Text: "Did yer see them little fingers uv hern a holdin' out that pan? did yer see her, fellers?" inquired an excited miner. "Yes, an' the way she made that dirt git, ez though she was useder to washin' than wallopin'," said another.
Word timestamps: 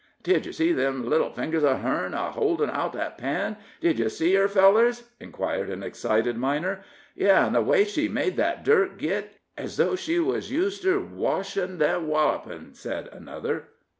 "Did 0.23 0.47
yer 0.47 0.51
see 0.51 0.71
them 0.71 1.07
little 1.07 1.29
fingers 1.31 1.61
uv 1.61 1.81
hern 1.81 2.15
a 2.15 2.31
holdin' 2.31 2.71
out 2.71 2.93
that 2.93 3.19
pan? 3.19 3.55
did 3.81 3.99
yer 3.99 4.09
see 4.09 4.33
her, 4.33 4.47
fellers?" 4.47 5.03
inquired 5.19 5.69
an 5.69 5.83
excited 5.83 6.37
miner. 6.37 6.81
"Yes, 7.15 7.45
an' 7.45 7.53
the 7.53 7.61
way 7.61 7.83
she 7.83 8.07
made 8.09 8.35
that 8.37 8.63
dirt 8.65 8.97
git, 8.97 9.35
ez 9.55 9.77
though 9.77 9.95
she 9.95 10.17
was 10.17 10.51
useder 10.51 10.93
to 10.93 11.05
washin' 11.05 11.77
than 11.77 12.07
wallopin'," 12.07 12.73
said 12.73 13.09
another. 13.11 13.67